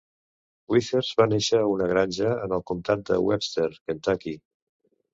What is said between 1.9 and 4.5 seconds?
granja en el comtat de Webster, Kentucky.